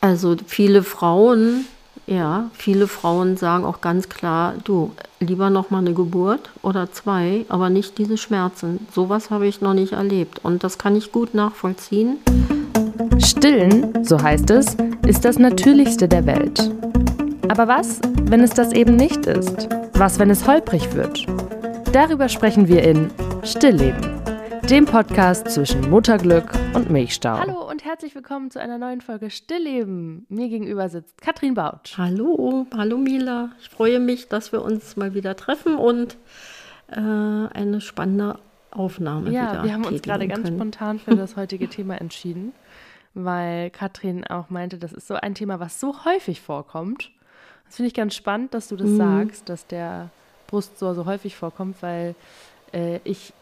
[0.00, 1.66] Also viele Frauen,
[2.06, 7.44] ja, viele Frauen sagen auch ganz klar, du, lieber noch mal eine Geburt oder zwei,
[7.50, 8.86] aber nicht diese Schmerzen.
[8.94, 12.16] Sowas habe ich noch nicht erlebt und das kann ich gut nachvollziehen.
[13.18, 14.76] Stillen, so heißt es,
[15.06, 16.70] ist das Natürlichste der Welt.
[17.48, 19.68] Aber was, wenn es das eben nicht ist?
[19.94, 21.26] Was, wenn es holprig wird?
[21.92, 23.10] Darüber sprechen wir in
[23.42, 24.20] Stillleben,
[24.68, 27.38] dem Podcast zwischen Mutterglück und Milchstau.
[27.38, 30.26] Hallo und herzlich willkommen zu einer neuen Folge Stillleben.
[30.28, 31.96] Mir gegenüber sitzt Katrin Bautsch.
[31.98, 33.50] Hallo, hallo Mila.
[33.60, 36.16] Ich freue mich, dass wir uns mal wieder treffen und
[36.88, 38.38] äh, eine spannende
[38.70, 40.56] Aufnahme ja, wieder wir haben uns gerade ganz können.
[40.58, 42.52] spontan für das heutige Thema entschieden,
[43.14, 47.10] weil Katrin auch meinte, das ist so ein Thema, was so häufig vorkommt.
[47.66, 48.96] Das finde ich ganz spannend, dass du das Mhm.
[48.96, 50.10] sagst, dass der
[50.46, 52.14] Brustsor so häufig vorkommt, weil
[52.72, 53.32] äh, ich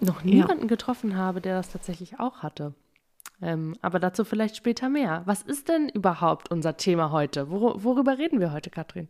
[0.00, 2.74] noch niemanden getroffen habe, der das tatsächlich auch hatte.
[3.40, 5.22] Ähm, aber dazu vielleicht später mehr.
[5.26, 7.50] Was ist denn überhaupt unser Thema heute?
[7.50, 9.08] Wor worüber reden wir heute, Katrin?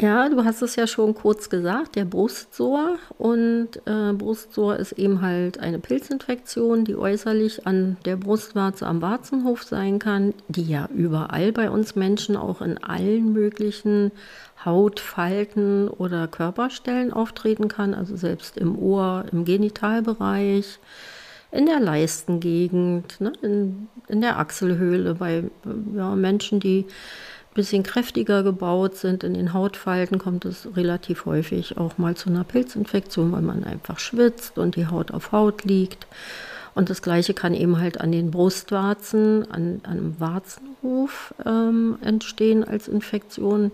[0.00, 2.96] Ja, du hast es ja schon kurz gesagt, der Brustsor.
[3.18, 9.62] Und äh, Brustsor ist eben halt eine Pilzinfektion, die äußerlich an der Brustwarze am Warzenhof
[9.62, 14.10] sein kann, die ja überall bei uns Menschen auch in allen möglichen
[14.64, 20.78] Hautfalten oder Körperstellen auftreten kann, also selbst im Ohr, im Genitalbereich,
[21.50, 25.44] in der Leistengegend, ne, in, in der Achselhöhle bei
[25.94, 26.86] ja, Menschen, die
[27.54, 29.24] bisschen kräftiger gebaut sind.
[29.24, 33.98] In den Hautfalten kommt es relativ häufig auch mal zu einer Pilzinfektion, weil man einfach
[33.98, 36.06] schwitzt und die Haut auf Haut liegt.
[36.74, 42.64] Und das Gleiche kann eben halt an den Brustwarzen, an, an einem Warzenhof ähm, entstehen
[42.64, 43.72] als Infektion.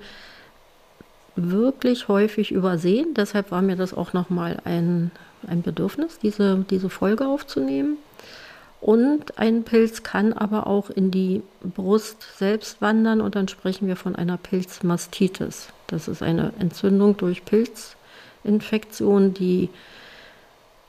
[1.37, 3.15] Wirklich häufig übersehen.
[3.15, 5.13] Deshalb war mir das auch nochmal ein,
[5.47, 7.97] ein Bedürfnis, diese, diese Folge aufzunehmen.
[8.81, 13.97] Und ein Pilz kann aber auch in die Brust selbst wandern und dann sprechen wir
[13.97, 15.69] von einer Pilzmastitis.
[15.89, 19.69] Das ist eine Entzündung durch Pilzinfektion, die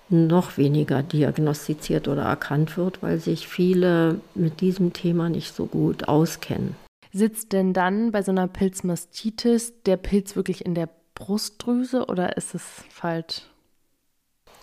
[0.09, 6.08] noch weniger diagnostiziert oder erkannt wird, weil sich viele mit diesem Thema nicht so gut
[6.08, 6.75] auskennen.
[7.12, 12.53] Sitzt denn dann bei so einer Pilzmastitis der Pilz wirklich in der Brustdrüse oder ist
[12.56, 13.49] es falsch?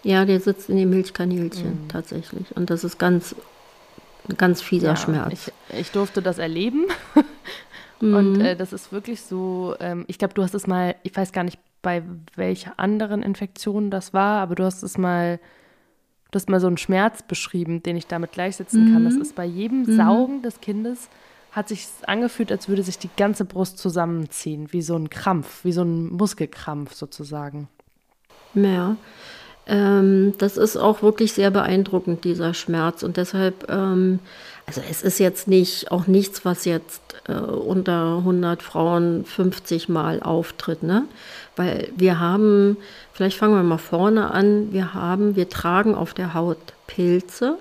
[0.06, 2.54] Ja, der sitzt in den Milchkanälchen tatsächlich.
[2.54, 3.34] Und das ist ganz,
[4.36, 5.50] ganz fieser Schmerz.
[5.68, 6.84] Ich, ich durfte das erleben.
[8.00, 11.32] Und äh, das ist wirklich so, ähm, ich glaube, du hast es mal, ich weiß
[11.32, 12.04] gar nicht, bei
[12.36, 15.40] welcher anderen Infektion das war, aber du hast es mal,
[16.30, 19.04] du hast mal so einen Schmerz beschrieben, den ich damit gleichsetzen kann.
[19.06, 21.08] Das ist bei jedem Saugen des Kindes,
[21.50, 25.72] hat sich angefühlt, als würde sich die ganze Brust zusammenziehen, wie so ein Krampf, wie
[25.72, 27.68] so ein Muskelkrampf sozusagen.
[28.54, 28.96] Ja,
[29.66, 33.02] ähm, das ist auch wirklich sehr beeindruckend, dieser Schmerz.
[33.02, 34.20] Und deshalb, ähm,
[34.64, 40.22] also es ist jetzt nicht, auch nichts, was jetzt äh, unter 100 Frauen 50 Mal
[40.22, 41.04] auftritt, ne?
[41.56, 42.76] Weil wir haben,
[43.12, 47.58] vielleicht fangen wir mal vorne an, wir haben, wir tragen auf der Haut Pilze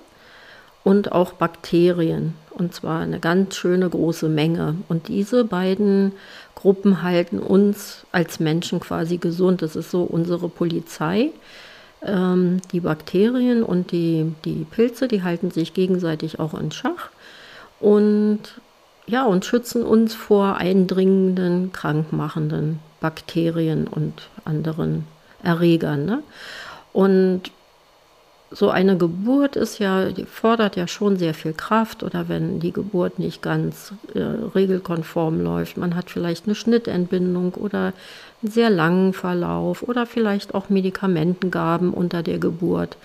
[0.83, 2.35] und auch Bakterien.
[2.51, 4.75] Und zwar eine ganz schöne große Menge.
[4.87, 6.13] Und diese beiden
[6.53, 9.61] Gruppen halten uns als Menschen quasi gesund.
[9.61, 11.31] Das ist so unsere Polizei.
[12.05, 17.09] Ähm, die Bakterien und die, die Pilze, die halten sich gegenseitig auch in Schach.
[17.79, 18.39] Und
[19.07, 25.05] ja, und schützen uns vor eindringenden, krankmachenden Bakterien und anderen
[25.43, 26.05] Erregern.
[26.05, 26.23] Ne?
[26.93, 27.51] Und
[28.55, 33.19] so eine Geburt ist ja, fordert ja schon sehr viel Kraft oder wenn die Geburt
[33.19, 37.91] nicht ganz äh, regelkonform läuft, man hat vielleicht eine Schnittentbindung oder
[38.41, 42.95] einen sehr langen Verlauf oder vielleicht auch Medikamentengaben unter der Geburt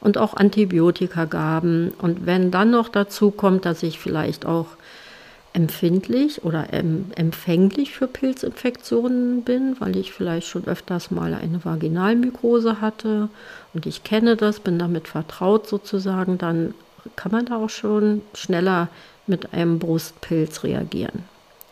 [0.00, 1.92] und auch Antibiotikagaben.
[2.00, 4.66] Und wenn dann noch dazu kommt, dass ich vielleicht auch
[5.56, 12.82] empfindlich oder em empfänglich für Pilzinfektionen bin, weil ich vielleicht schon öfters mal eine Vaginalmykose
[12.82, 13.30] hatte
[13.72, 16.74] und ich kenne das, bin damit vertraut sozusagen, dann
[17.16, 18.88] kann man da auch schon schneller
[19.26, 21.24] mit einem Brustpilz reagieren.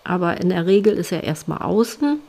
[0.03, 2.21] Aber in der Regel ist er erstmal außen.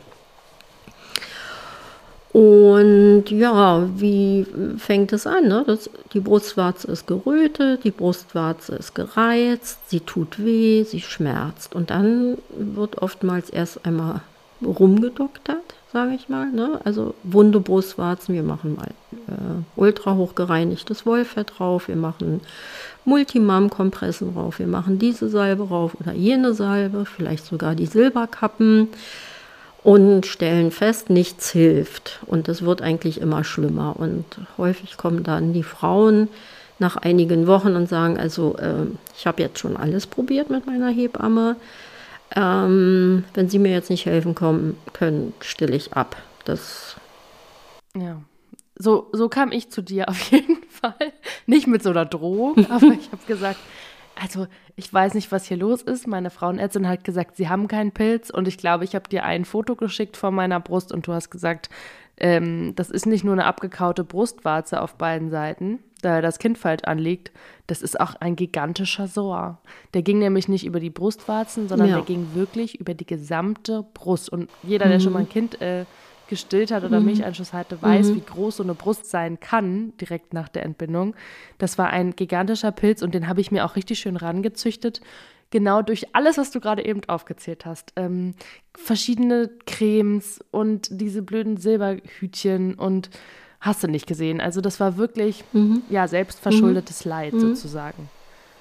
[2.36, 4.46] Und ja, wie
[4.78, 5.48] fängt es an?
[5.48, 5.64] Ne?
[5.66, 11.74] Das, die Brustwarze ist gerötet, die Brustwarze ist gereizt, sie tut weh, sie schmerzt.
[11.74, 14.20] Und dann wird oftmals erst einmal
[14.62, 16.52] rumgedoktert, sage ich mal.
[16.52, 16.82] Ne?
[16.84, 18.90] Also wunde Brustwarzen, wir machen mal
[19.30, 22.42] äh, ultra hochgereinigtes Wollfett drauf, wir machen
[23.06, 28.90] Multimam-Kompressen drauf, wir machen diese Salbe drauf oder jene Salbe, vielleicht sogar die Silberkappen
[29.86, 32.20] und stellen fest, nichts hilft.
[32.26, 33.96] Und es wird eigentlich immer schlimmer.
[33.96, 34.26] Und
[34.58, 36.28] häufig kommen dann die Frauen
[36.80, 40.90] nach einigen Wochen und sagen, also äh, ich habe jetzt schon alles probiert mit meiner
[40.90, 41.56] Hebamme.
[42.36, 46.18] Ähm, wenn Sie mir jetzt nicht helfen kommen, können, stille ich ab.
[46.46, 46.96] Das.
[47.96, 48.18] Ja.
[48.78, 51.14] So, so kam ich zu dir auf jeden Fall.
[51.46, 53.60] Nicht mit so einer Drohung, aber ich habe gesagt,
[54.22, 56.08] also ich weiß nicht, was hier los ist.
[56.08, 59.46] Meine Frauenärztin hat gesagt, sie haben keinen Pilz und ich glaube, ich habe dir ein
[59.46, 61.70] Foto geschickt von meiner Brust und du hast gesagt,
[62.18, 66.84] ähm, das ist nicht nur eine abgekaute Brustwarze auf beiden Seiten, da das Kind falsch
[66.84, 67.32] anliegt,
[67.68, 69.60] das ist auch ein gigantischer Sor.
[69.94, 71.96] Der ging nämlich nicht über die Brustwarzen, sondern ja.
[71.96, 74.30] der ging wirklich über die gesamte Brust.
[74.30, 75.04] Und jeder, der mhm.
[75.04, 75.86] schon mal ein Kind äh,
[76.28, 77.08] gestillt hat oder mhm.
[77.08, 78.16] Milcheinschuss hatte, weiß, mhm.
[78.16, 81.16] wie groß so eine Brust sein kann, direkt nach der Entbindung.
[81.58, 85.02] Das war ein gigantischer Pilz und den habe ich mir auch richtig schön rangezüchtet.
[85.52, 87.94] Genau durch alles, was du gerade eben aufgezählt hast.
[87.96, 88.34] Ähm,
[88.76, 93.10] verschiedene Cremes und diese blöden Silberhütchen und
[93.62, 94.42] hast du nicht gesehen.
[94.42, 95.84] Also das war wirklich, mhm.
[95.90, 97.10] ja, selbstverschuldetes mhm.
[97.10, 97.40] Leid mhm.
[97.40, 98.10] sozusagen.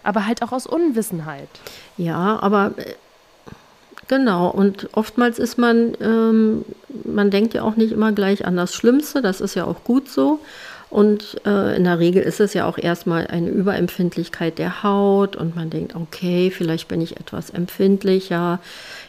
[0.03, 1.49] Aber halt auch aus Unwissenheit.
[1.97, 2.95] Ja, aber äh,
[4.09, 6.65] Genau, und oftmals ist man, ähm,
[7.05, 10.09] man denkt ja auch nicht immer gleich an das Schlimmste, das ist ja auch gut
[10.09, 10.41] so.
[10.91, 15.57] Und äh, in der Regel ist es ja auch erstmal eine Überempfindlichkeit der Haut und
[15.57, 18.61] man denkt, okay, vielleicht bin ich etwas empfindlicher.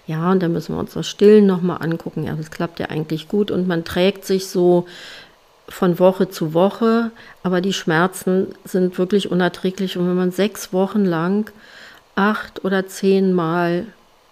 [0.07, 2.24] Ja, und dann müssen wir uns das Stillen nochmal angucken.
[2.24, 4.88] Ja, das klappt ja eigentlich gut und man trägt sich so
[5.69, 7.12] von Woche zu Woche,
[7.44, 9.97] aber die Schmerzen sind wirklich unerträglich.
[9.97, 11.51] Und wenn man sechs Wochen lang
[12.15, 13.86] acht oder zehn Mal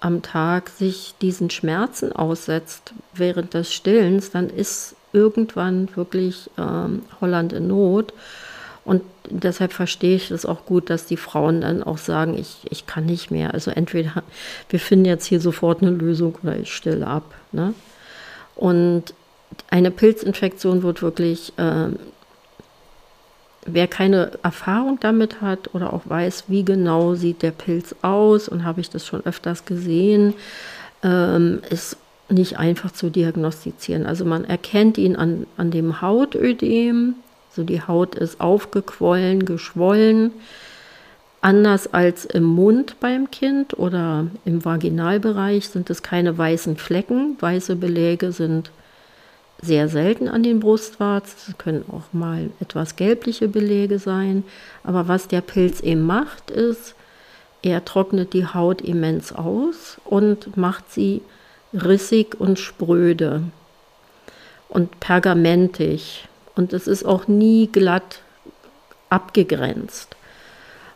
[0.04, 7.54] am Tag sich diesen Schmerzen aussetzt während des Stillens, dann ist irgendwann wirklich ähm, Holland
[7.54, 8.14] in Not.
[8.84, 12.86] Und deshalb verstehe ich es auch gut, dass die Frauen dann auch sagen, ich, ich
[12.86, 13.54] kann nicht mehr.
[13.54, 14.24] Also entweder
[14.68, 17.34] wir finden jetzt hier sofort eine Lösung oder ich stille ab.
[17.54, 17.74] Ne?
[18.56, 19.14] Und
[19.70, 21.88] eine Pilzinfektion wird wirklich äh,
[23.65, 28.63] wer keine Erfahrung damit hat oder auch weiß, wie genau sieht der Pilz aus und
[28.63, 30.33] habe ich das schon öfters gesehen,
[31.04, 31.98] ähm, ist
[32.30, 34.06] nicht einfach zu diagnostizieren.
[34.06, 37.15] Also man erkennt ihn an, an dem Hautödem,
[37.51, 40.31] so die Haut ist aufgequollen, geschwollen,
[41.42, 47.75] anders als im Mund beim Kind oder im Vaginalbereich sind es keine weißen Flecken, weiße
[47.75, 48.71] Beläge sind
[49.63, 51.38] sehr selten an den Brustwarzen.
[51.50, 54.44] Es können auch mal etwas gelbliche Belege sein.
[54.83, 56.95] Aber was der Pilz eben macht, ist,
[57.62, 61.21] er trocknet die Haut immens aus und macht sie
[61.74, 63.44] rissig und spröde
[64.69, 66.27] und pergamentig.
[66.56, 68.19] Und es ist auch nie glatt
[69.10, 70.15] abgegrenzt.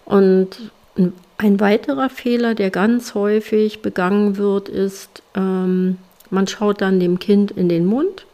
[0.06, 0.72] Und
[1.38, 5.98] ein weiterer Fehler, der ganz häufig begangen wird, ist, ähm,
[6.30, 8.26] man schaut dann dem Kind in den Mund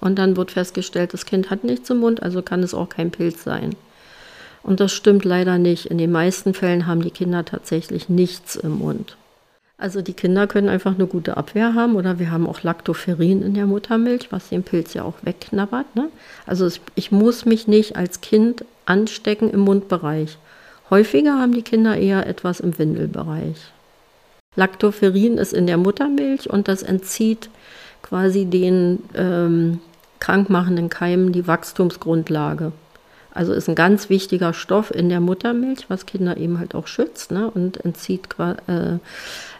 [0.00, 3.10] und dann wird festgestellt, das Kind hat nichts im Mund, also kann es auch kein
[3.10, 3.74] Pilz sein.
[4.62, 5.86] Und das stimmt leider nicht.
[5.86, 9.16] In den meisten Fällen haben die Kinder tatsächlich nichts im Mund.
[9.78, 13.54] Also die Kinder können einfach eine gute Abwehr haben oder wir haben auch Lactoferrin in
[13.54, 15.94] der Muttermilch, was den Pilz ja auch wegknabbert.
[15.94, 16.08] Ne?
[16.46, 20.38] Also ich muss mich nicht als Kind anstecken im Mundbereich.
[20.88, 23.56] Häufiger haben die Kinder eher etwas im Windelbereich.
[24.56, 27.50] Lactoferrin ist in der Muttermilch und das entzieht
[28.08, 29.80] quasi den ähm,
[30.20, 32.72] krankmachenden Keimen die Wachstumsgrundlage.
[33.36, 37.32] Also ist ein ganz wichtiger Stoff in der Muttermilch, was Kinder eben halt auch schützt
[37.32, 37.50] ne?
[37.50, 38.98] und entzieht, äh,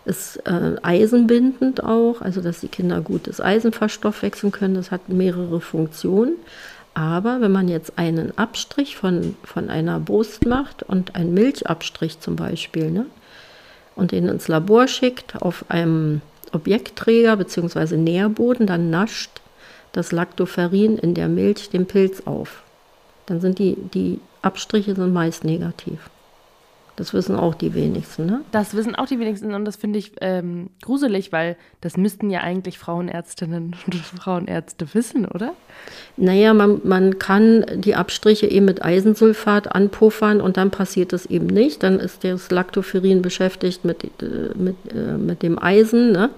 [0.06, 4.74] ist äh, eisenbindend auch, also dass die Kinder gutes Eisen verstoffwechseln können.
[4.74, 6.36] Das hat mehrere Funktionen.
[6.94, 12.36] Aber wenn man jetzt einen Abstrich von, von einer Brust macht und einen Milchabstrich zum
[12.36, 13.05] Beispiel, ne,
[13.94, 16.22] und den ins Labor schickt auf einem
[16.55, 17.96] Objektträger bzw.
[17.96, 19.41] Nährboden, dann nascht
[19.93, 22.62] das Lactoferrin in der Milch den Pilz auf.
[23.26, 26.10] Dann sind die, die Abstriche sind meist negativ.
[26.96, 28.41] Das wissen auch die wenigsten, ne?
[28.53, 32.41] Das wissen auch die wenigsten und das finde ich ähm, gruselig, weil das müssten ja
[32.41, 35.53] eigentlich Frauenärztinnen und Frauenärzte wissen, oder?
[36.17, 41.46] Naja, man, man kann die Abstriche eben mit Eisensulfat anpuffern und dann passiert es eben
[41.46, 41.82] nicht.
[41.82, 46.31] Dann ist das Lactoferrin beschäftigt mit, äh, mit, äh, mit dem Eisen, ne?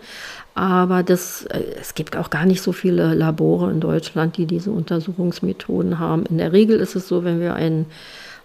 [0.58, 4.72] Aber das, äh, es gibt auch gar nicht so viele Labore in Deutschland, die diese
[4.72, 6.26] Untersuchungsmethoden haben.
[6.26, 7.86] In der Regel ist es so, wenn wir einen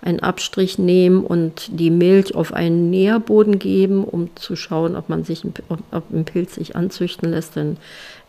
[0.04, 5.24] einen Abstrich nehmen und die Milch auf einen Nährboden geben, um zu schauen, ob man
[5.24, 7.78] sich, ob, ob ein Pilz sich anzüchten lässt, dann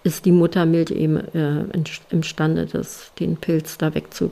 [0.05, 1.65] ist die Muttermilch eben äh,
[2.11, 4.31] imstande, das, den Pilz da wegzu,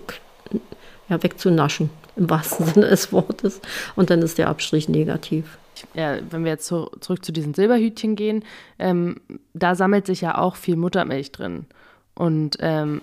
[1.09, 3.61] ja, wegzunaschen, im wahrsten Sinne des Wortes.
[3.97, 5.59] Und dann ist der Abstrich negativ.
[5.95, 8.45] Ja, wenn wir jetzt so zurück zu diesen Silberhütchen gehen,
[8.79, 9.21] ähm,
[9.53, 11.67] da sammelt sich ja auch viel Muttermilch drin.
[12.15, 13.01] Und ähm,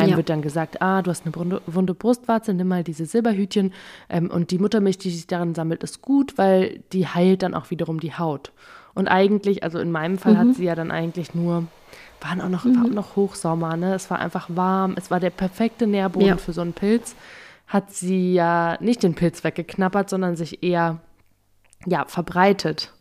[0.00, 0.16] einem ja.
[0.16, 3.72] wird dann gesagt, ah, du hast eine wunde Brustwarze, nimm mal diese Silberhütchen
[4.08, 7.70] ähm, und die Muttermilch, die sich darin sammelt, ist gut, weil die heilt dann auch
[7.70, 8.52] wiederum die Haut.
[8.94, 10.38] Und eigentlich, also in meinem Fall mhm.
[10.38, 11.66] hat sie ja dann eigentlich nur,
[12.20, 12.76] waren auch noch, mhm.
[12.76, 13.94] war auch noch Hochsommer, ne?
[13.94, 16.36] Es war einfach warm, es war der perfekte Nährboden ja.
[16.36, 17.14] für so einen Pilz.
[17.66, 20.98] Hat sie ja nicht den Pilz weggeknabbert, sondern sich eher,
[21.86, 22.92] ja, verbreitet.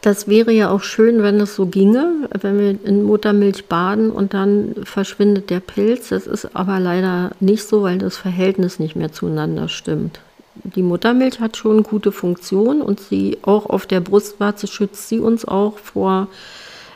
[0.00, 4.32] Das wäre ja auch schön, wenn es so ginge, wenn wir in Muttermilch baden und
[4.32, 6.10] dann verschwindet der Pilz.
[6.10, 10.20] Das ist aber leider nicht so, weil das Verhältnis nicht mehr zueinander stimmt.
[10.62, 15.44] Die Muttermilch hat schon gute Funktion und sie auch auf der Brustwarze schützt sie uns
[15.44, 16.28] auch vor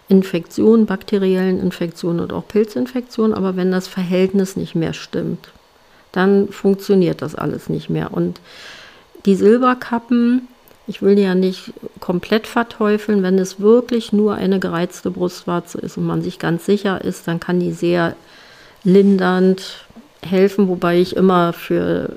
[0.08, 3.34] Infektionen, bakteriellen Infektionen und auch Pilzinfektionen.
[3.34, 5.48] Aber wenn das Verhältnis nicht mehr stimmt,
[6.12, 8.12] dann funktioniert das alles nicht mehr.
[8.12, 8.40] Und
[9.24, 10.48] die Silberkappen
[10.86, 13.22] ich will ja nicht komplett verteufeln.
[13.22, 17.40] Wenn es wirklich nur eine gereizte Brustwarze ist und man sich ganz sicher ist, dann
[17.40, 18.16] kann die sehr
[18.84, 19.86] lindernd
[20.22, 22.10] helfen, wobei ich immer für,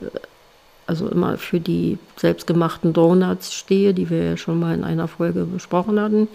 [0.87, 5.45] also immer für die selbstgemachten Donuts stehe, die wir ja schon mal in einer Folge
[5.45, 6.27] besprochen hatten,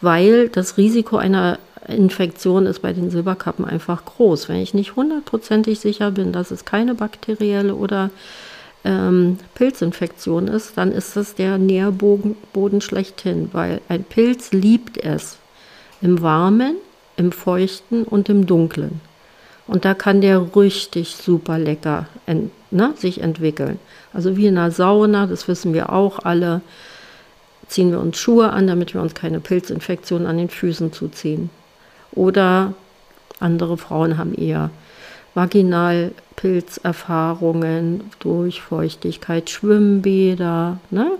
[0.00, 4.48] weil das Risiko einer Infektion ist bei den Silberkappen einfach groß.
[4.48, 8.10] Wenn ich nicht hundertprozentig sicher bin, dass es keine bakterielle oder
[8.88, 15.36] ähm, Pilzinfektion ist, dann ist das der Nährboden schlechthin, weil ein Pilz liebt es
[16.00, 16.76] im Warmen,
[17.16, 19.00] im Feuchten und im Dunklen.
[19.66, 23.78] Und da kann der richtig super lecker ent, ne, sich entwickeln.
[24.14, 26.62] Also wie in einer Sauna, das wissen wir auch alle,
[27.66, 31.50] ziehen wir uns Schuhe an, damit wir uns keine Pilzinfektion an den Füßen zuziehen.
[32.12, 32.72] Oder
[33.40, 34.70] andere Frauen haben eher
[35.34, 41.12] Vaginalpilzerfahrungen durch Feuchtigkeit, Schwimmbäder, ne?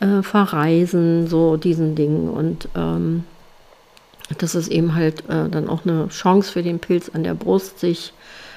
[0.00, 2.28] Äh, Verreisen, so diesen Dingen.
[2.28, 3.24] Und ähm,
[4.38, 7.80] das ist eben halt äh, dann auch eine Chance für den Pilz an der Brust,
[7.80, 8.12] sich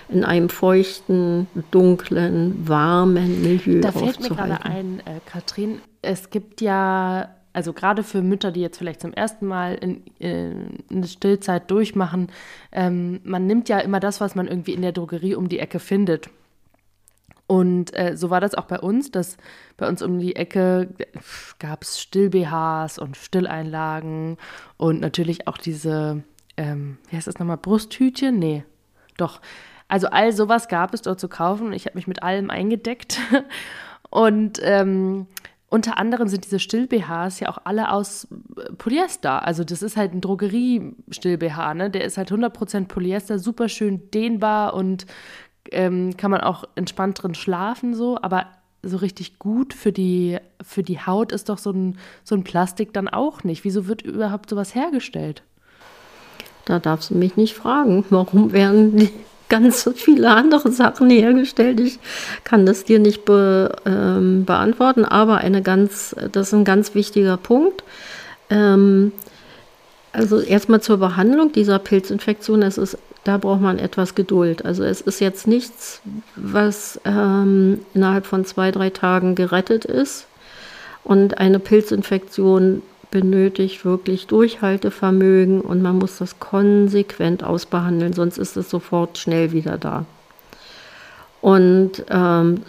[0.09, 6.61] in einem feuchten, dunklen, warmen Milieu Da fällt mir gerade ein, äh, Katrin, es gibt
[6.61, 11.70] ja also gerade für Mütter, die jetzt vielleicht zum ersten Mal in, in eine Stillzeit
[11.70, 12.31] durchmachen,
[12.72, 15.79] ähm, man nimmt ja immer das, was man irgendwie in der Drogerie um die Ecke
[15.79, 16.29] findet.
[17.48, 19.36] Und äh, so war das auch bei uns, dass
[19.75, 20.88] bei uns um die Ecke
[21.60, 24.38] gab es Still-BHs und Stilleinlagen
[24.77, 26.24] und natürlich auch diese,
[26.55, 28.39] ähm, wie heißt das nochmal, Brusthütchen?
[28.39, 28.63] Nee,
[29.17, 29.41] doch.
[29.89, 31.74] Also all sowas gab es dort zu kaufen.
[31.74, 33.20] Ich habe mich mit allem eingedeckt.
[34.10, 35.27] Und ähm,
[35.71, 39.47] unter anderem sind diese Still-BHs ja auch alle aus äh, Polyester.
[39.47, 41.89] Also das ist halt ein Drogerie-Still-BH, ne?
[41.89, 45.05] Der ist halt 100% Polyester, super schön dehnbar und
[45.71, 48.17] ähm, kann man auch entspannt drin schlafen so.
[48.21, 48.47] Aber
[48.83, 52.93] so richtig gut für die, für die Haut ist doch so ein, so ein Plastik
[52.93, 53.63] dann auch nicht.
[53.63, 55.41] Wieso wird überhaupt sowas hergestellt?
[56.65, 58.03] Da darfst du mich nicht fragen.
[58.09, 59.09] Warum werden die
[59.51, 61.79] ganz viele andere Sachen hergestellt.
[61.79, 62.00] Ich
[62.43, 67.38] kann das dir nicht be, ähm, beantworten, aber eine ganz, das ist ein ganz wichtiger
[67.38, 67.84] Punkt.
[68.50, 69.12] Ähm,
[70.13, 72.63] also erstmal zur Behandlung dieser Pilzinfektion.
[72.63, 74.65] Es ist, da braucht man etwas Geduld.
[74.65, 76.01] Also es ist jetzt nichts,
[76.36, 80.25] was ähm, innerhalb von zwei, drei Tagen gerettet ist.
[81.03, 88.69] Und eine Pilzinfektion benötigt wirklich Durchhaltevermögen und man muss das konsequent ausbehandeln, sonst ist es
[88.69, 90.05] sofort schnell wieder da.
[91.41, 92.61] Und ähm,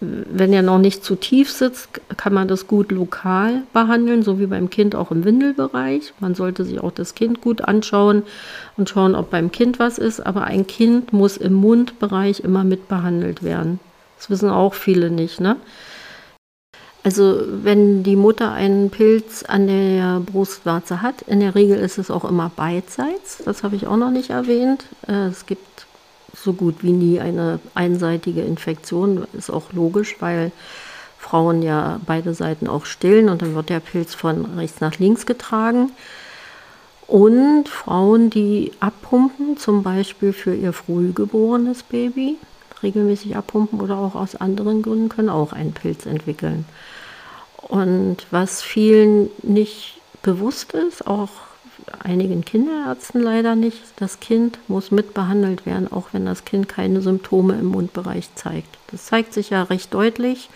[0.00, 4.46] wenn er noch nicht zu tief sitzt, kann man das gut lokal behandeln, so wie
[4.46, 6.12] beim Kind auch im Windelbereich.
[6.18, 8.22] Man sollte sich auch das Kind gut anschauen
[8.76, 10.20] und schauen, ob beim Kind was ist.
[10.20, 13.78] Aber ein Kind muss im Mundbereich immer mit behandelt werden.
[14.18, 15.40] Das wissen auch viele nicht.
[15.40, 15.56] Ne?
[17.04, 22.10] Also wenn die Mutter einen Pilz an der Brustwarze hat, in der Regel ist es
[22.10, 23.42] auch immer beidseits.
[23.44, 24.84] Das habe ich auch noch nicht erwähnt.
[25.08, 25.86] Äh, es gibt
[26.34, 29.26] so gut wie nie eine einseitige Infektion.
[29.32, 30.52] Ist auch logisch, weil
[31.18, 35.26] Frauen ja beide Seiten auch stillen und dann wird der Pilz von rechts nach links
[35.26, 35.90] getragen.
[37.08, 42.36] Und Frauen, die abpumpen, zum Beispiel für ihr frühgeborenes Baby,
[42.82, 46.64] regelmäßig abpumpen oder auch aus anderen Gründen, können auch einen Pilz entwickeln.
[47.72, 51.30] Und was vielen nicht bewusst ist, auch
[52.00, 57.54] einigen Kinderärzten leider nicht, das Kind muss mitbehandelt werden, auch wenn das Kind keine Symptome
[57.54, 58.76] im Mundbereich zeigt.
[58.90, 60.50] Das zeigt sich ja recht deutlich.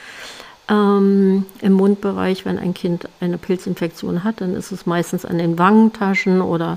[0.69, 5.59] Ähm, Im Mundbereich, wenn ein Kind eine Pilzinfektion hat, dann ist es meistens an den
[5.59, 6.77] Wangentaschen oder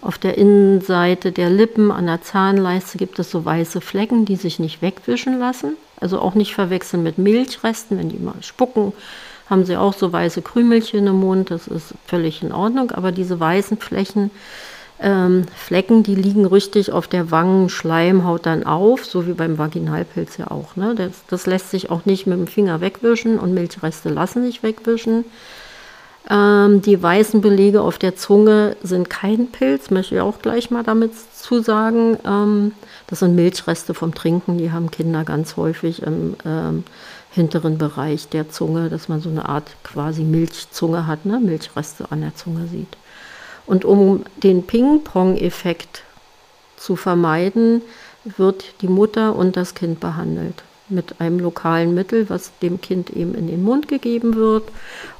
[0.00, 4.58] auf der Innenseite der Lippen, an der Zahnleiste gibt es so weiße Flecken, die sich
[4.58, 5.76] nicht wegwischen lassen.
[6.00, 8.94] Also auch nicht verwechseln mit Milchresten, wenn die mal spucken
[9.48, 11.50] haben sie auch so weiße Krümelchen im Mund.
[11.50, 12.90] Das ist völlig in Ordnung.
[12.92, 14.30] Aber diese weißen Flächen
[15.00, 20.50] ähm, Flecken, die liegen richtig auf der Wangenschleimhaut dann auf, so wie beim Vaginalpilz ja
[20.50, 20.76] auch.
[20.76, 20.94] Ne?
[20.94, 25.24] Das, das lässt sich auch nicht mit dem Finger wegwischen und Milchreste lassen sich wegwischen.
[26.30, 30.82] Ähm, die weißen Belege auf der Zunge sind kein Pilz, möchte ich auch gleich mal
[30.82, 32.16] damit zusagen.
[32.24, 32.72] Ähm,
[33.08, 36.84] das sind Milchreste vom Trinken, die haben Kinder ganz häufig im ähm,
[37.34, 41.40] hinteren Bereich der Zunge, dass man so eine Art quasi Milchzunge hat, ne?
[41.40, 42.96] Milchreste an der Zunge sieht.
[43.66, 46.02] Und um den Ping-Pong-Effekt
[46.76, 47.82] zu vermeiden,
[48.24, 53.34] wird die Mutter und das Kind behandelt mit einem lokalen Mittel, was dem Kind eben
[53.34, 54.64] in den Mund gegeben wird.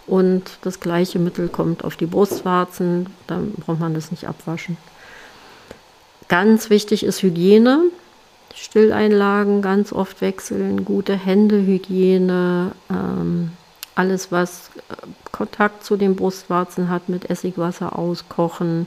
[0.06, 4.76] Und das gleiche Mittel kommt auf die Brustwarzen, dann braucht man das nicht abwaschen.
[6.28, 7.80] Ganz wichtig ist Hygiene.
[8.54, 13.50] Stilleinlagen ganz oft wechseln, gute Händehygiene, ähm,
[13.94, 14.94] alles, was äh,
[15.32, 18.86] Kontakt zu den Brustwarzen hat, mit Essigwasser auskochen.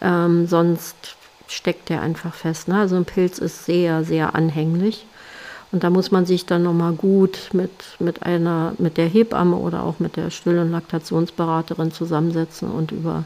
[0.00, 1.16] Ähm, sonst
[1.48, 2.68] steckt der einfach fest.
[2.68, 2.78] Ne?
[2.78, 5.06] Also ein Pilz ist sehr, sehr anhänglich.
[5.70, 9.82] Und da muss man sich dann nochmal gut mit, mit einer, mit der Hebamme oder
[9.82, 13.24] auch mit der Still- und Laktationsberaterin zusammensetzen und über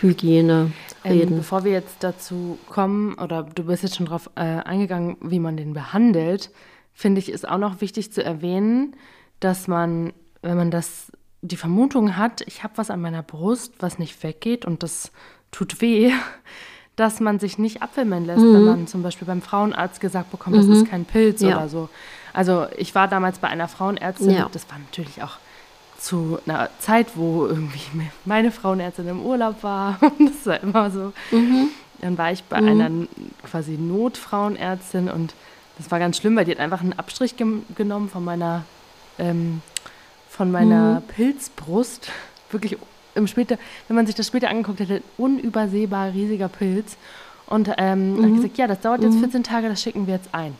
[0.00, 0.72] Hygiene
[1.04, 1.32] ähm, reden.
[1.32, 5.38] Ähm, bevor wir jetzt dazu kommen, oder du bist jetzt schon darauf äh, eingegangen, wie
[5.38, 6.50] man den behandelt,
[6.92, 8.96] finde ich, ist auch noch wichtig zu erwähnen,
[9.40, 10.12] dass man
[10.44, 11.10] wenn man das,
[11.42, 15.10] die Vermutung hat, ich habe was an meiner Brust, was nicht weggeht und das
[15.50, 16.12] tut weh,
[16.96, 18.54] dass man sich nicht abwimmeln lässt, mhm.
[18.54, 20.74] wenn man zum Beispiel beim Frauenarzt gesagt bekommt, das mhm.
[20.74, 21.56] ist kein Pilz ja.
[21.56, 21.88] oder so.
[22.32, 24.48] Also ich war damals bei einer Frauenärztin, ja.
[24.52, 25.38] das war natürlich auch
[25.98, 27.80] zu einer Zeit, wo irgendwie
[28.24, 29.98] meine Frauenärztin im Urlaub war.
[30.18, 31.12] Und das war immer so.
[31.30, 31.68] Mhm.
[32.00, 32.68] Dann war ich bei mhm.
[32.68, 32.90] einer
[33.48, 35.32] quasi Notfrauenärztin und
[35.78, 38.64] das war ganz schlimm, weil die hat einfach einen Abstrich genommen von meiner
[39.18, 39.62] ähm,
[40.28, 41.02] von meiner mhm.
[41.14, 42.10] Pilzbrust.
[42.50, 42.76] Wirklich
[43.14, 43.58] im später,
[43.88, 46.96] wenn man sich das später angeguckt hätte, unübersehbar riesiger Pilz.
[47.46, 48.22] Und ähm, mhm.
[48.22, 49.44] habe gesagt, ja, das dauert jetzt 14 mhm.
[49.44, 50.56] Tage, das schicken wir jetzt ein.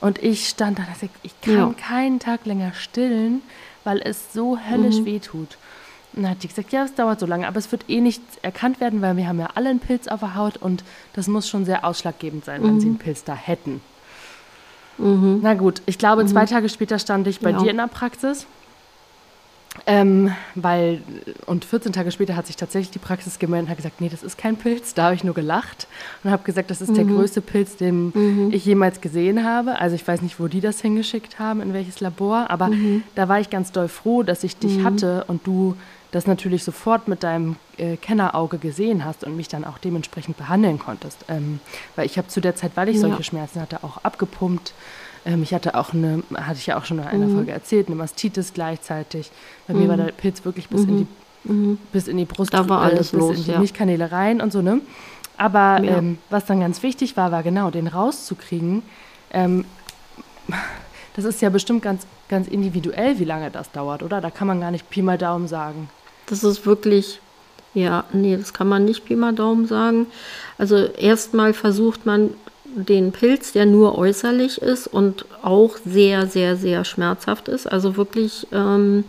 [0.00, 1.74] Und ich stand da und sagte, ich kann ja.
[1.80, 3.42] keinen Tag länger stillen,
[3.84, 5.06] weil es so höllisch mhm.
[5.06, 5.56] wehtut.
[6.12, 8.22] Und dann hat die gesagt, ja, es dauert so lange, aber es wird eh nicht
[8.42, 11.48] erkannt werden, weil wir haben ja alle einen Pilz auf der Haut und das muss
[11.48, 13.00] schon sehr ausschlaggebend sein, wenn sie einen mhm.
[13.00, 13.80] Pilz da hätten.
[14.98, 15.40] Mhm.
[15.42, 17.58] Na gut, ich glaube, zwei Tage später stand ich bei ja.
[17.58, 18.46] dir in der Praxis
[19.86, 21.02] ähm, weil,
[21.46, 24.22] und 14 Tage später hat sich tatsächlich die Praxis gemeldet und hat gesagt, nee, das
[24.22, 24.94] ist kein Pilz.
[24.94, 25.88] Da habe ich nur gelacht
[26.22, 26.94] und habe gesagt, das ist mhm.
[26.94, 28.50] der größte Pilz, den mhm.
[28.52, 29.78] ich jemals gesehen habe.
[29.80, 33.02] Also ich weiß nicht, wo die das hingeschickt haben, in welches Labor, aber mhm.
[33.14, 34.84] da war ich ganz doll froh, dass ich dich mhm.
[34.84, 35.76] hatte und du
[36.12, 40.78] das natürlich sofort mit deinem äh, Kennerauge gesehen hast und mich dann auch dementsprechend behandeln
[40.78, 41.24] konntest.
[41.28, 41.58] Ähm,
[41.96, 43.22] weil ich habe zu der Zeit, weil ich solche ja.
[43.24, 44.72] Schmerzen hatte, auch abgepumpt
[45.24, 47.34] ähm, ich hatte auch eine, hatte ich ja auch schon in einer mhm.
[47.34, 49.30] Folge erzählt, eine Mastitis gleichzeitig.
[49.66, 49.80] Bei mhm.
[49.80, 51.06] mir war der Pilz wirklich bis, in, die,
[51.44, 51.70] mhm.
[51.70, 51.78] Mhm.
[51.92, 53.58] bis in die Brust, da war alles äh, bis los, in die ja.
[53.58, 54.80] Milchkanäle rein und so, ne?
[55.36, 55.98] Aber ja.
[55.98, 58.82] ähm, was dann ganz wichtig war, war genau, den rauszukriegen.
[59.32, 59.64] Ähm,
[61.16, 64.20] das ist ja bestimmt ganz, ganz individuell, wie lange das dauert, oder?
[64.20, 65.88] Da kann man gar nicht Pi mal Daumen sagen.
[66.26, 67.20] Das ist wirklich,
[67.72, 70.06] ja, nee, das kann man nicht Pi mal Daumen sagen.
[70.58, 72.30] Also erstmal versucht man
[72.74, 77.70] den Pilz, der nur äußerlich ist und auch sehr, sehr, sehr schmerzhaft ist.
[77.70, 79.04] Also wirklich, ähm,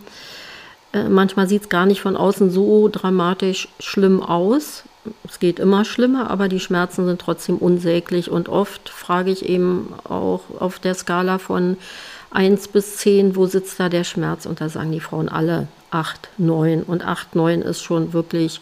[0.92, 4.84] äh, manchmal sieht es gar nicht von außen so dramatisch schlimm aus.
[5.28, 8.30] Es geht immer schlimmer, aber die Schmerzen sind trotzdem unsäglich.
[8.30, 11.76] Und oft frage ich eben auch auf der Skala von
[12.30, 14.46] 1 bis 10, wo sitzt da der Schmerz?
[14.46, 16.82] Und da sagen die Frauen alle 8, 9.
[16.82, 18.60] Und 8, 9 ist schon wirklich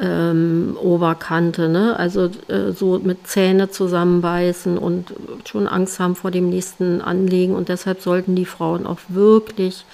[0.00, 1.96] ähm, Oberkante, ne?
[1.98, 5.12] also äh, so mit Zähne zusammenbeißen und
[5.44, 7.54] schon Angst haben vor dem nächsten Anlegen.
[7.54, 9.84] Und deshalb sollten die Frauen auch wirklich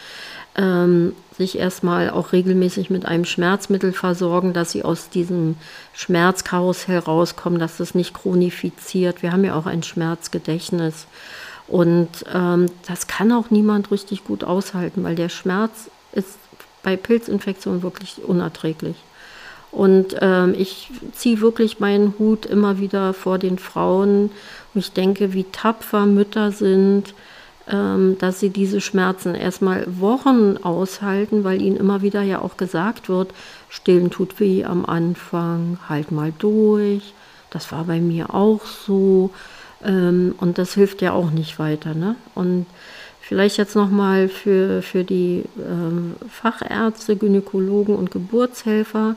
[0.57, 5.57] ähm, sich erstmal auch regelmäßig mit einem Schmerzmittel versorgen, dass sie aus diesem
[5.93, 9.23] Schmerzkarussell rauskommen, dass das nicht chronifiziert.
[9.23, 11.07] Wir haben ja auch ein Schmerzgedächtnis.
[11.69, 16.39] Und ähm, das kann auch niemand richtig gut aushalten, weil der Schmerz ist
[16.83, 18.97] bei Pilzinfektionen wirklich unerträglich.
[19.73, 24.31] Und ähm, ich ziehe wirklich meinen Hut immer wieder vor den Frauen.
[24.75, 27.15] Und ich denke, wie tapfer Mütter sind,
[27.69, 33.09] ähm, dass sie diese Schmerzen erstmal Wochen aushalten, weil ihnen immer wieder ja auch gesagt
[33.09, 33.33] wird,
[33.69, 37.15] stillen tut weh am Anfang, halt mal durch.
[37.51, 39.31] Das war bei mir auch so.
[39.85, 41.95] Ähm, und das hilft ja auch nicht weiter.
[41.95, 42.17] Ne?
[42.35, 42.67] Und
[43.21, 49.15] vielleicht jetzt nochmal für, für die ähm, Fachärzte, Gynäkologen und Geburtshelfer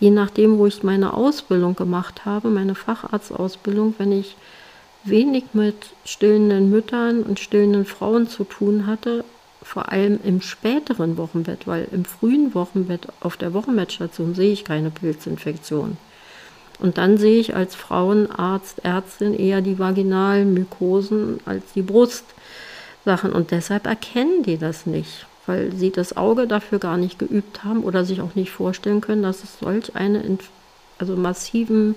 [0.00, 4.36] je nachdem, wo ich meine Ausbildung gemacht habe, meine Facharztausbildung, wenn ich
[5.04, 9.24] wenig mit stillenden Müttern und stillenden Frauen zu tun hatte,
[9.62, 14.90] vor allem im späteren Wochenbett, weil im frühen Wochenbett auf der Wochenbettstation sehe ich keine
[14.90, 15.96] Pilzinfektion.
[16.80, 23.32] Und dann sehe ich als Frauenarzt, Ärztin eher die vaginalen Mykosen als die Brustsachen.
[23.32, 27.84] Und deshalb erkennen die das nicht, weil sie das Auge dafür gar nicht geübt haben
[27.84, 30.22] oder sich auch nicht vorstellen können, dass es solch eine
[30.98, 31.96] also massiven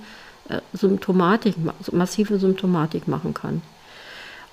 [0.49, 1.55] äh, Symptomatik,
[1.91, 3.61] massive Symptomatik machen kann.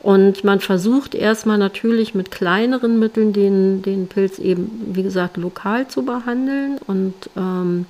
[0.01, 5.89] Und man versucht erstmal natürlich mit kleineren Mitteln den, den Pilz eben, wie gesagt, lokal
[5.89, 6.79] zu behandeln.
[6.87, 7.87] Und ähm,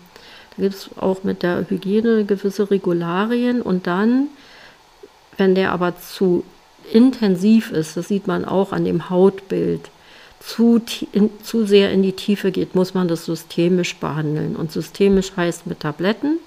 [0.56, 3.60] da gibt es auch mit der Hygiene gewisse Regularien.
[3.60, 4.28] Und dann,
[5.38, 6.44] wenn der aber zu
[6.92, 9.90] intensiv ist, das sieht man auch an dem Hautbild,
[10.46, 10.80] zu,
[11.42, 14.56] zu sehr in die Tiefe geht, muss man das systemisch behandeln.
[14.56, 16.38] Und systemisch heißt mit Tabletten.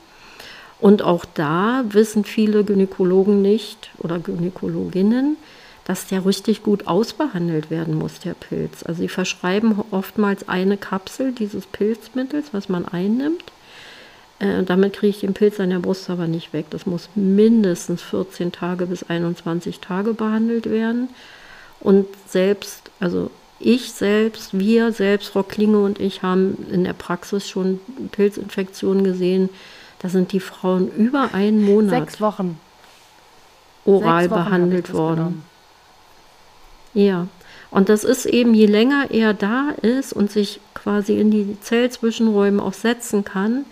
[0.79, 5.37] Und auch da wissen viele Gynäkologen nicht oder Gynäkologinnen,
[5.85, 8.83] dass der richtig gut ausbehandelt werden muss, der Pilz.
[8.83, 13.45] Also sie verschreiben oftmals eine Kapsel dieses Pilzmittels, was man einnimmt.
[14.37, 16.67] Äh, damit kriege ich den Pilz an der Brust aber nicht weg.
[16.69, 21.09] Das muss mindestens 14 Tage bis 21 Tage behandelt werden.
[21.79, 27.49] Und selbst, also ich selbst, wir selbst, Frau Klinge und ich haben in der Praxis
[27.49, 27.79] schon
[28.11, 29.49] Pilzinfektionen gesehen.
[29.99, 32.59] Da sind die Frauen über einen Monat Sechs Wochen.
[33.85, 35.43] oral Sechs Wochen behandelt worden.
[36.93, 37.27] Ja,
[37.69, 42.61] und das ist eben, je länger er da ist und sich quasi in die Zellzwischenräume
[42.61, 43.65] auch setzen kann,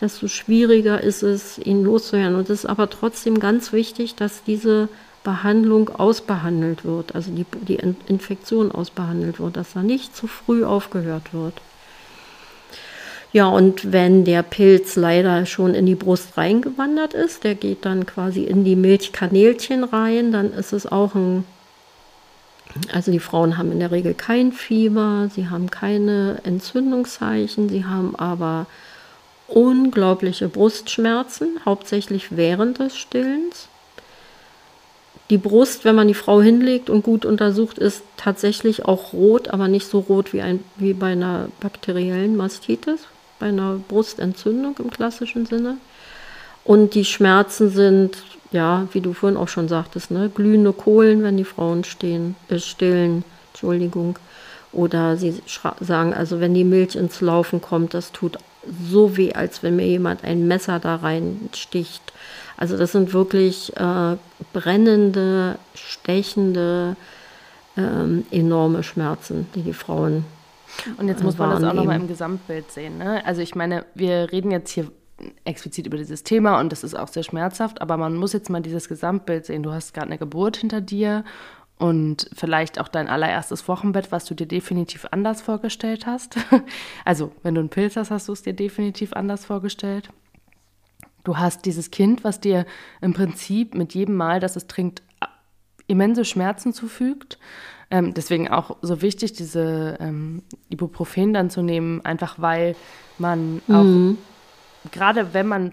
[0.00, 2.36] desto schwieriger ist es, ihn loszuwerden.
[2.36, 4.88] Und es ist aber trotzdem ganz wichtig, dass diese
[5.22, 11.34] Behandlung ausbehandelt wird, also die, die Infektion ausbehandelt wird, dass da nicht zu früh aufgehört
[11.34, 11.54] wird.
[13.32, 18.06] Ja, und wenn der Pilz leider schon in die Brust reingewandert ist, der geht dann
[18.06, 21.44] quasi in die Milchkanälchen rein, dann ist es auch ein
[22.92, 28.14] also die Frauen haben in der Regel kein Fieber, sie haben keine Entzündungszeichen, sie haben
[28.16, 28.66] aber
[29.48, 33.68] unglaubliche Brustschmerzen, hauptsächlich während des Stillens.
[35.30, 39.68] Die Brust, wenn man die Frau hinlegt und gut untersucht, ist tatsächlich auch rot, aber
[39.68, 43.06] nicht so rot wie, ein, wie bei einer bakteriellen Mastitis,
[43.38, 45.76] bei einer Brustentzündung im klassischen Sinne.
[46.64, 48.18] Und die Schmerzen sind
[48.52, 52.58] ja, wie du vorhin auch schon sagtest, ne, glühende Kohlen, wenn die Frauen stehen, äh,
[52.58, 54.18] stillen, Entschuldigung.
[54.72, 55.34] Oder sie
[55.80, 58.38] sagen, also wenn die Milch ins Laufen kommt, das tut
[58.88, 62.02] so weh, als wenn mir jemand ein Messer da reinsticht.
[62.60, 64.16] Also das sind wirklich äh,
[64.52, 66.94] brennende, stechende,
[67.76, 70.26] ähm, enorme Schmerzen, die die Frauen.
[70.98, 72.98] Und jetzt muss man das auch nochmal im Gesamtbild sehen.
[72.98, 73.24] Ne?
[73.24, 74.88] Also ich meine, wir reden jetzt hier
[75.44, 78.60] explizit über dieses Thema und das ist auch sehr schmerzhaft, aber man muss jetzt mal
[78.60, 79.62] dieses Gesamtbild sehen.
[79.62, 81.24] Du hast gerade eine Geburt hinter dir
[81.78, 86.36] und vielleicht auch dein allererstes Wochenbett, was du dir definitiv anders vorgestellt hast.
[87.06, 90.10] Also, wenn du einen Pilz hast, hast du es dir definitiv anders vorgestellt.
[91.24, 92.66] Du hast dieses Kind, was dir
[93.00, 95.02] im Prinzip mit jedem Mal, dass es trinkt,
[95.86, 97.38] immense Schmerzen zufügt.
[97.90, 102.76] Ähm, deswegen auch so wichtig, diese ähm, Ibuprofen dann zu nehmen, einfach weil
[103.18, 104.18] man auch mhm
[104.90, 105.70] gerade wenn man,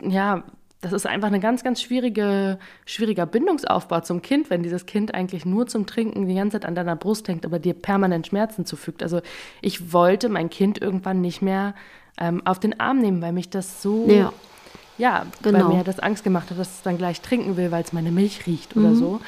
[0.00, 0.44] ja,
[0.80, 5.44] das ist einfach ein ganz, ganz schwierige, schwieriger Bindungsaufbau zum Kind, wenn dieses Kind eigentlich
[5.44, 9.02] nur zum Trinken die ganze Zeit an deiner Brust hängt, aber dir permanent Schmerzen zufügt.
[9.02, 9.20] Also
[9.60, 11.74] ich wollte mein Kind irgendwann nicht mehr
[12.16, 14.32] ähm, auf den Arm nehmen, weil mich das so, ja,
[14.98, 15.68] ja genau.
[15.70, 18.10] weil mir das Angst gemacht hat, dass es dann gleich trinken will, weil es meine
[18.10, 18.84] Milch riecht mhm.
[18.84, 19.20] oder so.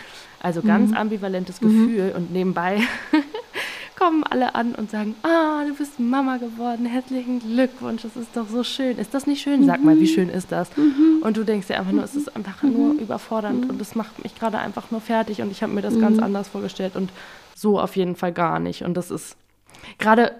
[0.43, 0.97] Also ganz mhm.
[0.97, 2.17] ambivalentes Gefühl mhm.
[2.17, 2.81] und nebenbei
[3.99, 8.49] kommen alle an und sagen, ah, du bist Mama geworden, herzlichen Glückwunsch, das ist doch
[8.49, 8.99] so schön.
[8.99, 9.67] Ist das nicht schön?
[9.67, 10.07] Sag mal, wie mhm.
[10.07, 10.75] schön ist das?
[10.79, 11.21] Mhm.
[11.23, 14.35] Und du denkst dir einfach nur, es ist einfach nur überfordernd und es macht mich
[14.35, 17.11] gerade einfach nur fertig und ich habe mir das ganz anders vorgestellt und
[17.55, 18.83] so auf jeden Fall gar nicht.
[18.83, 19.37] Und das ist
[19.99, 20.33] gerade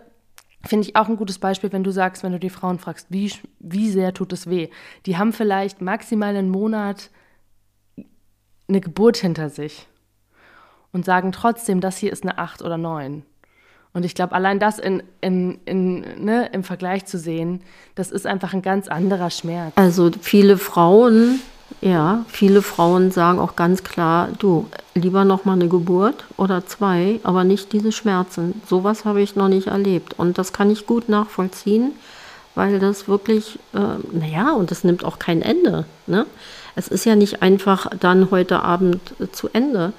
[0.65, 3.33] Finde ich auch ein gutes Beispiel, wenn du sagst, wenn du die Frauen fragst, wie,
[3.59, 4.69] wie sehr tut es weh?
[5.07, 7.11] Die haben vielleicht maximal einen Monat
[8.69, 9.89] eine Geburt hinter sich
[10.93, 13.25] und sagen trotzdem, das hier ist eine 8 oder 9.
[13.93, 17.63] Und ich glaube, allein das in, in, in, ne, im Vergleich zu sehen,
[17.97, 19.73] das ist einfach ein ganz anderer Schmerz.
[19.75, 21.41] Also viele Frauen,
[21.81, 27.21] ja, viele Frauen sagen auch ganz klar, du, lieber noch mal eine Geburt oder zwei,
[27.23, 28.61] aber nicht diese Schmerzen.
[28.69, 30.15] Sowas habe ich noch nicht erlebt.
[30.19, 31.93] Und das kann ich gut nachvollziehen,
[32.55, 33.79] weil das wirklich, äh,
[34.13, 35.87] naja, und das nimmt auch kein Ende.
[36.07, 36.27] Ne?
[36.77, 39.93] Es ist ja nicht einfach dann heute Abend äh, zu Ende.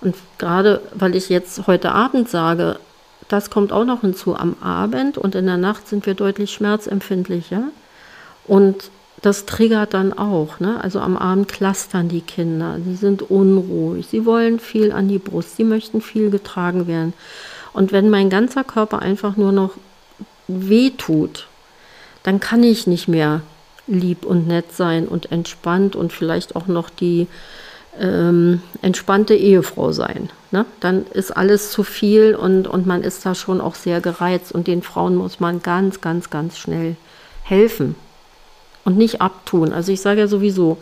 [0.00, 2.78] Und gerade weil ich jetzt heute Abend sage,
[3.28, 4.36] das kommt auch noch hinzu.
[4.36, 7.64] Am Abend und in der Nacht sind wir deutlich schmerzempfindlicher.
[8.46, 8.90] Und
[9.22, 10.60] das triggert dann auch.
[10.60, 10.82] Ne?
[10.82, 12.78] Also am Abend klastern die Kinder.
[12.84, 14.06] Sie sind unruhig.
[14.06, 15.56] Sie wollen viel an die Brust.
[15.56, 17.12] Sie möchten viel getragen werden.
[17.72, 19.72] Und wenn mein ganzer Körper einfach nur noch
[20.46, 21.46] weh tut,
[22.22, 23.42] dann kann ich nicht mehr
[23.86, 27.26] lieb und nett sein und entspannt und vielleicht auch noch die
[27.98, 30.30] ähm, entspannte Ehefrau sein.
[30.50, 30.64] Ne?
[30.80, 34.66] Dann ist alles zu viel und, und man ist da schon auch sehr gereizt und
[34.66, 36.96] den Frauen muss man ganz, ganz, ganz schnell
[37.42, 37.96] helfen
[38.88, 39.74] und nicht abtun.
[39.74, 40.78] Also ich sage ja sowieso,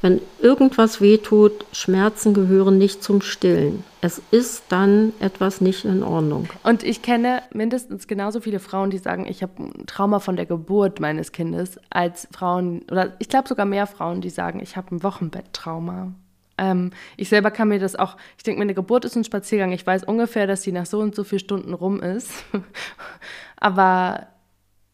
[0.00, 3.84] wenn irgendwas wehtut, Schmerzen gehören nicht zum Stillen.
[4.00, 6.48] Es ist dann etwas nicht in Ordnung.
[6.62, 10.46] Und ich kenne mindestens genauso viele Frauen, die sagen, ich habe ein Trauma von der
[10.46, 14.96] Geburt meines Kindes, als Frauen, oder ich glaube sogar mehr Frauen, die sagen, ich habe
[14.96, 16.14] ein Wochenbetttrauma.
[16.56, 19.72] Ähm, ich selber kann mir das auch, ich denke, meine Geburt ist ein Spaziergang.
[19.72, 22.30] Ich weiß ungefähr, dass die nach so und so vielen Stunden rum ist.
[23.56, 24.28] aber,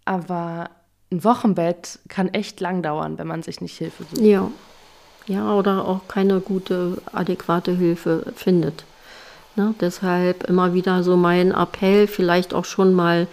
[0.04, 0.70] aber
[1.10, 4.20] ein Wochenbett kann echt lang dauern, wenn man sich nicht Hilfe sucht.
[4.20, 4.50] Ja.
[5.28, 8.84] Ja, oder auch keine gute, adäquate Hilfe findet.
[9.56, 9.74] Ne?
[9.80, 13.26] Deshalb immer wieder so mein Appell, vielleicht auch schon mal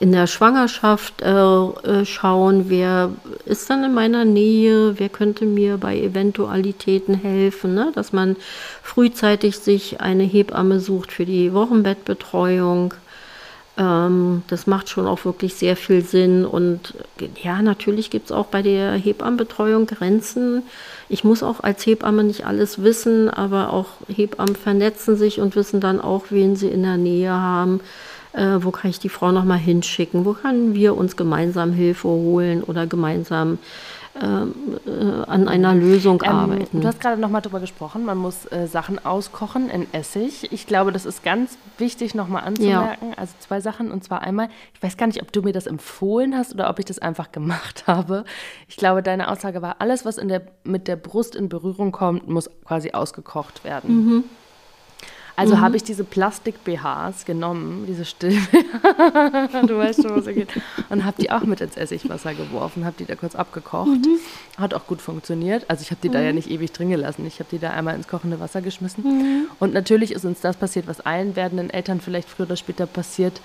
[0.00, 3.10] in der Schwangerschaft äh, äh, schauen, wer
[3.44, 7.92] ist dann in meiner Nähe, wer könnte mir bei Eventualitäten helfen, ne?
[7.94, 8.36] dass man
[8.82, 12.94] frühzeitig sich eine Hebamme sucht für die Wochenbettbetreuung.
[13.80, 16.44] Ähm, das macht schon auch wirklich sehr viel Sinn.
[16.44, 16.94] Und
[17.42, 20.62] ja, natürlich gibt es auch bei der Hebammenbetreuung Grenzen.
[21.08, 25.80] Ich muss auch als Hebamme nicht alles wissen, aber auch Hebammen vernetzen sich und wissen
[25.80, 27.80] dann auch, wen sie in der Nähe haben.
[28.34, 30.26] Äh, wo kann ich die Frau nochmal hinschicken?
[30.26, 33.58] Wo können wir uns gemeinsam Hilfe holen oder gemeinsam
[34.14, 36.80] an einer Lösung ähm, arbeiten.
[36.80, 40.52] Du hast gerade noch mal darüber gesprochen, man muss äh, Sachen auskochen in Essig.
[40.52, 43.10] Ich glaube, das ist ganz wichtig noch mal anzumerken.
[43.10, 43.18] Ja.
[43.18, 46.36] Also zwei Sachen und zwar einmal, ich weiß gar nicht, ob du mir das empfohlen
[46.36, 48.24] hast oder ob ich das einfach gemacht habe.
[48.68, 52.28] Ich glaube, deine Aussage war, alles, was in der, mit der Brust in Berührung kommt,
[52.28, 54.04] muss quasi ausgekocht werden.
[54.04, 54.24] Mhm.
[55.36, 55.60] Also mhm.
[55.60, 58.32] habe ich diese Plastik-BHs genommen, diese still
[59.66, 60.48] du weißt schon, was er geht,
[60.88, 63.88] und habe die auch mit ins Essigwasser geworfen, habe die da kurz abgekocht.
[63.88, 64.18] Mhm.
[64.58, 65.64] Hat auch gut funktioniert.
[65.68, 66.12] Also ich habe die mhm.
[66.12, 66.36] da ja mhm.
[66.36, 67.26] nicht ewig drin gelassen.
[67.26, 69.04] Ich habe die da einmal ins kochende Wasser geschmissen.
[69.04, 69.44] Mhm.
[69.58, 73.40] Und natürlich ist uns das passiert, was allen werdenden Eltern vielleicht früher oder später passiert.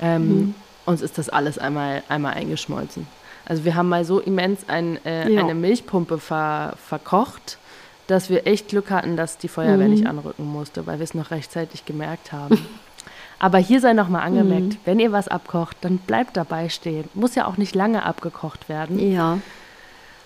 [0.00, 0.54] Ähm, mhm.
[0.86, 3.06] uns ist das alles einmal, einmal eingeschmolzen.
[3.46, 5.40] Also wir haben mal so immens ein, äh, ja.
[5.40, 7.58] eine Milchpumpe ver, verkocht
[8.06, 9.94] dass wir echt Glück hatten, dass die Feuerwehr mhm.
[9.94, 12.58] nicht anrücken musste, weil wir es noch rechtzeitig gemerkt haben.
[13.38, 14.78] Aber hier sei noch mal angemerkt, mhm.
[14.84, 17.08] wenn ihr was abkocht, dann bleibt dabei stehen.
[17.14, 18.98] Muss ja auch nicht lange abgekocht werden.
[18.98, 19.38] Ja.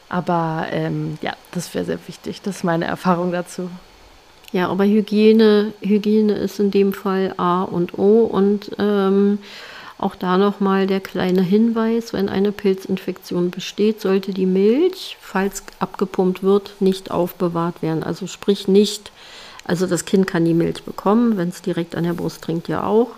[0.08, 2.42] Aber ähm, ja, das wäre sehr wichtig.
[2.42, 3.70] Das ist meine Erfahrung dazu.
[4.52, 9.38] Ja, aber Hygiene, Hygiene ist in dem Fall A und O und ähm,
[9.98, 16.44] auch da nochmal der kleine Hinweis, wenn eine Pilzinfektion besteht, sollte die Milch, falls abgepumpt
[16.44, 18.04] wird, nicht aufbewahrt werden.
[18.04, 19.10] Also sprich nicht,
[19.64, 22.84] also das Kind kann die Milch bekommen, wenn es direkt an der Brust trinkt, ja
[22.84, 23.10] auch.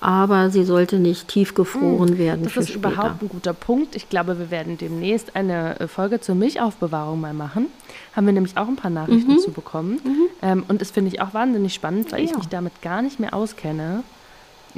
[0.00, 2.44] Aber sie sollte nicht tiefgefroren hm, werden.
[2.44, 2.92] Das ist später.
[2.92, 3.96] überhaupt ein guter Punkt.
[3.96, 7.66] Ich glaube, wir werden demnächst eine äh, Folge zur Milchaufbewahrung mal machen.
[8.14, 9.38] Haben wir nämlich auch ein paar Nachrichten mhm.
[9.40, 9.98] zu bekommen.
[10.04, 10.28] Mhm.
[10.42, 12.26] Ähm, und das finde ich auch wahnsinnig spannend, weil ja.
[12.26, 14.04] ich mich damit gar nicht mehr auskenne.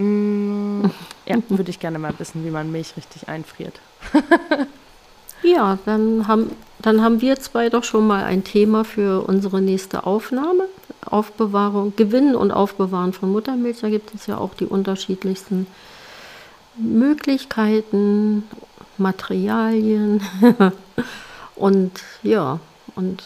[0.01, 0.87] Mm,
[1.27, 3.81] ja, würde ich gerne mal wissen, wie man Milch richtig einfriert.
[5.43, 10.07] ja, dann haben, dann haben wir zwei doch schon mal ein Thema für unsere nächste
[10.07, 10.65] Aufnahme.
[11.05, 13.81] Aufbewahrung, Gewinnen und Aufbewahren von Muttermilch.
[13.81, 15.67] Da gibt es ja auch die unterschiedlichsten
[16.77, 18.45] Möglichkeiten,
[18.97, 20.23] Materialien.
[21.57, 22.61] und ja,
[22.95, 23.23] und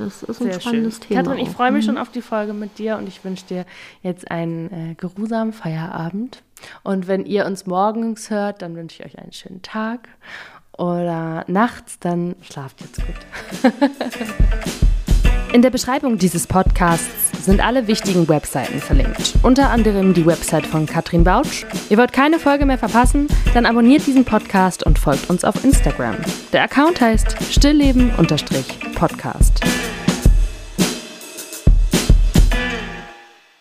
[0.00, 1.08] das ist ein Sehr spannendes schön.
[1.08, 1.22] Thema.
[1.22, 1.90] Katrin, ich freue mich mhm.
[1.90, 3.66] schon auf die Folge mit dir und ich wünsche dir
[4.02, 6.42] jetzt einen äh, geruhsamen Feierabend.
[6.82, 10.08] Und wenn ihr uns morgens hört, dann wünsche ich euch einen schönen Tag.
[10.76, 13.62] Oder nachts, dann schlaft jetzt gut.
[15.52, 19.34] In der Beschreibung dieses Podcasts sind alle wichtigen Webseiten verlinkt.
[19.42, 21.64] Unter anderem die Website von Katrin Bautsch.
[21.88, 23.26] Ihr wollt keine Folge mehr verpassen?
[23.52, 26.14] Dann abonniert diesen Podcast und folgt uns auf Instagram.
[26.52, 29.60] Der Account heißt stillleben-podcast.